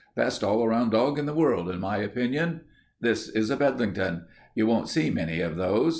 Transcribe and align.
Best 0.15 0.43
all 0.43 0.67
round 0.67 0.89
dog 0.93 1.19
in 1.19 1.27
the 1.27 1.33
world 1.35 1.69
in 1.69 1.79
my 1.79 1.97
opinion. 1.97 2.61
This 3.01 3.29
is 3.29 3.51
a 3.51 3.55
Bedlington. 3.55 4.25
You 4.55 4.65
won't 4.65 4.89
see 4.89 5.11
many 5.11 5.41
of 5.41 5.57
those. 5.57 5.89